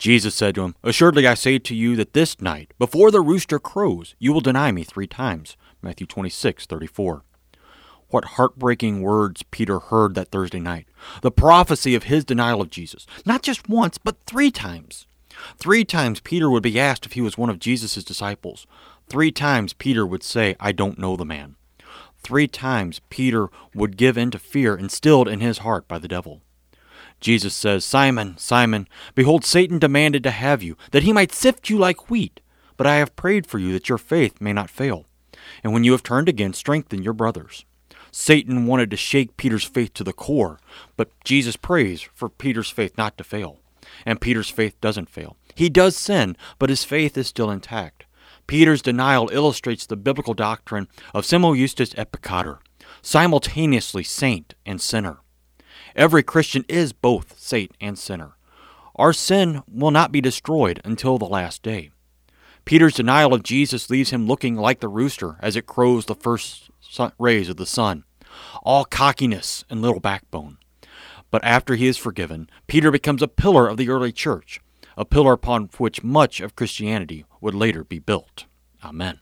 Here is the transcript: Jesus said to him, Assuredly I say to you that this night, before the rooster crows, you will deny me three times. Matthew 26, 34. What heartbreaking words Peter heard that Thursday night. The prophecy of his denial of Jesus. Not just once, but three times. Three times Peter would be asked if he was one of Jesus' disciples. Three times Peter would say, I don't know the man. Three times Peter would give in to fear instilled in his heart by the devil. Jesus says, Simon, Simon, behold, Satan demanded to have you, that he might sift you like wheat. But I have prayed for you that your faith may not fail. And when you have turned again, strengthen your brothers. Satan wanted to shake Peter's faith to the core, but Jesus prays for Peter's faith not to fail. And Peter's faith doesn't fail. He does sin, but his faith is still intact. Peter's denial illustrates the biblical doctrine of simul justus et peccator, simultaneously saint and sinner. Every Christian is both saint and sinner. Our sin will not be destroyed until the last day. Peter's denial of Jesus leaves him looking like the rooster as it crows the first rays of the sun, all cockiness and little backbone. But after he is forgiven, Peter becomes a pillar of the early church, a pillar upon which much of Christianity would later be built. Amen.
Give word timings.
Jesus 0.00 0.34
said 0.34 0.54
to 0.54 0.62
him, 0.62 0.74
Assuredly 0.82 1.26
I 1.26 1.34
say 1.34 1.58
to 1.58 1.74
you 1.74 1.94
that 1.96 2.14
this 2.14 2.40
night, 2.40 2.72
before 2.78 3.10
the 3.10 3.20
rooster 3.20 3.58
crows, 3.58 4.14
you 4.18 4.32
will 4.32 4.40
deny 4.40 4.72
me 4.72 4.82
three 4.82 5.06
times. 5.06 5.58
Matthew 5.82 6.06
26, 6.06 6.64
34. 6.64 7.22
What 8.08 8.24
heartbreaking 8.24 9.02
words 9.02 9.42
Peter 9.50 9.78
heard 9.78 10.14
that 10.14 10.30
Thursday 10.30 10.58
night. 10.58 10.88
The 11.20 11.30
prophecy 11.30 11.94
of 11.94 12.04
his 12.04 12.24
denial 12.24 12.62
of 12.62 12.70
Jesus. 12.70 13.06
Not 13.26 13.42
just 13.42 13.68
once, 13.68 13.98
but 13.98 14.16
three 14.24 14.50
times. 14.50 15.06
Three 15.58 15.84
times 15.84 16.20
Peter 16.20 16.48
would 16.48 16.62
be 16.62 16.80
asked 16.80 17.04
if 17.04 17.12
he 17.12 17.20
was 17.20 17.36
one 17.36 17.50
of 17.50 17.58
Jesus' 17.58 18.02
disciples. 18.02 18.66
Three 19.06 19.30
times 19.30 19.74
Peter 19.74 20.06
would 20.06 20.22
say, 20.22 20.56
I 20.58 20.72
don't 20.72 20.98
know 20.98 21.14
the 21.14 21.26
man. 21.26 21.56
Three 22.22 22.48
times 22.48 23.02
Peter 23.10 23.48
would 23.74 23.98
give 23.98 24.16
in 24.16 24.30
to 24.30 24.38
fear 24.38 24.76
instilled 24.76 25.28
in 25.28 25.40
his 25.40 25.58
heart 25.58 25.86
by 25.86 25.98
the 25.98 26.08
devil. 26.08 26.40
Jesus 27.20 27.54
says, 27.54 27.84
Simon, 27.84 28.36
Simon, 28.38 28.88
behold, 29.14 29.44
Satan 29.44 29.78
demanded 29.78 30.22
to 30.24 30.30
have 30.30 30.62
you, 30.62 30.76
that 30.90 31.02
he 31.02 31.12
might 31.12 31.32
sift 31.32 31.68
you 31.68 31.78
like 31.78 32.10
wheat. 32.10 32.40
But 32.76 32.86
I 32.86 32.96
have 32.96 33.16
prayed 33.16 33.46
for 33.46 33.58
you 33.58 33.72
that 33.72 33.88
your 33.88 33.98
faith 33.98 34.40
may 34.40 34.52
not 34.52 34.70
fail. 34.70 35.04
And 35.62 35.72
when 35.72 35.84
you 35.84 35.92
have 35.92 36.02
turned 36.02 36.28
again, 36.28 36.54
strengthen 36.54 37.02
your 37.02 37.12
brothers. 37.12 37.64
Satan 38.10 38.66
wanted 38.66 38.90
to 38.90 38.96
shake 38.96 39.36
Peter's 39.36 39.64
faith 39.64 39.94
to 39.94 40.04
the 40.04 40.12
core, 40.12 40.58
but 40.96 41.10
Jesus 41.24 41.56
prays 41.56 42.00
for 42.00 42.28
Peter's 42.28 42.70
faith 42.70 42.96
not 42.96 43.16
to 43.18 43.24
fail. 43.24 43.60
And 44.04 44.20
Peter's 44.20 44.50
faith 44.50 44.80
doesn't 44.80 45.10
fail. 45.10 45.36
He 45.54 45.68
does 45.68 45.96
sin, 45.96 46.36
but 46.58 46.70
his 46.70 46.84
faith 46.84 47.16
is 47.16 47.28
still 47.28 47.50
intact. 47.50 48.04
Peter's 48.46 48.82
denial 48.82 49.28
illustrates 49.32 49.86
the 49.86 49.96
biblical 49.96 50.34
doctrine 50.34 50.88
of 51.14 51.24
simul 51.24 51.54
justus 51.54 51.94
et 51.96 52.10
peccator, 52.10 52.58
simultaneously 53.02 54.02
saint 54.02 54.54
and 54.66 54.80
sinner. 54.80 55.18
Every 55.96 56.22
Christian 56.22 56.64
is 56.68 56.92
both 56.92 57.38
saint 57.38 57.72
and 57.80 57.98
sinner. 57.98 58.36
Our 58.96 59.12
sin 59.12 59.62
will 59.70 59.90
not 59.90 60.12
be 60.12 60.20
destroyed 60.20 60.80
until 60.84 61.18
the 61.18 61.24
last 61.24 61.62
day. 61.62 61.90
Peter's 62.64 62.94
denial 62.94 63.34
of 63.34 63.42
Jesus 63.42 63.90
leaves 63.90 64.10
him 64.10 64.26
looking 64.26 64.56
like 64.56 64.80
the 64.80 64.88
rooster 64.88 65.36
as 65.40 65.56
it 65.56 65.66
crows 65.66 66.06
the 66.06 66.14
first 66.14 66.70
rays 67.18 67.48
of 67.48 67.56
the 67.56 67.66
sun, 67.66 68.04
all 68.62 68.84
cockiness 68.84 69.64
and 69.70 69.80
little 69.80 70.00
backbone. 70.00 70.58
But 71.30 71.44
after 71.44 71.76
he 71.76 71.86
is 71.86 71.96
forgiven, 71.96 72.50
Peter 72.66 72.90
becomes 72.90 73.22
a 73.22 73.28
pillar 73.28 73.68
of 73.68 73.76
the 73.76 73.88
early 73.88 74.12
church, 74.12 74.60
a 74.96 75.04
pillar 75.04 75.32
upon 75.32 75.70
which 75.78 76.02
much 76.02 76.40
of 76.40 76.56
Christianity 76.56 77.24
would 77.40 77.54
later 77.54 77.84
be 77.84 77.98
built. 77.98 78.44
Amen. 78.84 79.20